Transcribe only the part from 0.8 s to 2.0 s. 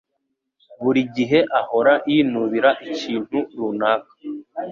Buri gihe ahora